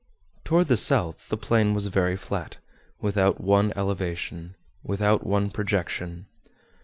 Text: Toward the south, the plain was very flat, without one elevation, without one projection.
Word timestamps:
Toward 0.43 0.65
the 0.65 0.77
south, 0.77 1.29
the 1.29 1.37
plain 1.37 1.75
was 1.75 1.85
very 1.85 2.17
flat, 2.17 2.57
without 3.01 3.39
one 3.39 3.71
elevation, 3.75 4.55
without 4.83 5.23
one 5.27 5.51
projection. 5.51 6.25